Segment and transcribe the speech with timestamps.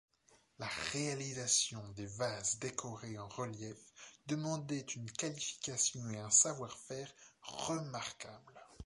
[0.57, 3.77] La réalisation des vases décorés en relief
[4.25, 8.59] demandait une qualification et un savoir-faire remarquable.